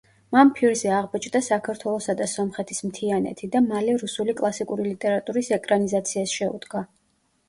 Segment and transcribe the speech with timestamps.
[0.35, 6.83] მან ფირზე აღბეჭდა საქართველოსა და სომხეთის მთიანეთი და მალე რუსული კლასიკური ლიტერატურის ეკრანიზაციას შეუდგა.